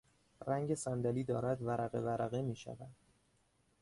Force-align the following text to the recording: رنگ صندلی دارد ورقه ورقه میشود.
رنگ 0.47 0.73
صندلی 0.75 1.23
دارد 1.23 1.61
ورقه 1.61 1.99
ورقه 1.99 2.41
میشود. 2.41 2.95